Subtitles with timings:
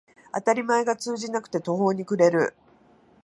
[0.33, 2.55] 当たり前が通じなくて途方に暮れる